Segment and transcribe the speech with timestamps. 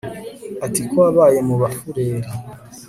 [0.65, 2.29] Ati Ko wabaye mu Bafureri